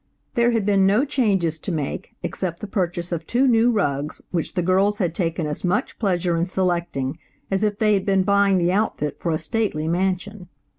There 0.33 0.49
had 0.49 0.65
been 0.65 0.87
no 0.87 1.05
changes 1.05 1.59
to 1.59 1.71
make, 1.71 2.15
except 2.23 2.59
the 2.59 2.65
purchase 2.65 3.11
of 3.11 3.27
two 3.27 3.47
new 3.47 3.69
rugs, 3.69 4.19
which 4.31 4.55
the 4.55 4.63
girls 4.63 4.97
had 4.97 5.13
taken 5.13 5.45
as 5.45 5.63
much 5.63 5.99
pleasure 5.99 6.35
in 6.35 6.47
selecting 6.47 7.17
as 7.51 7.63
if 7.63 7.77
they 7.77 7.93
had 7.93 8.03
been 8.07 8.23
buying 8.23 8.57
the 8.57 8.71
outfit 8.71 9.19
for 9.19 9.31
a 9.31 9.37
stately 9.37 9.87
mansion. 9.87 10.49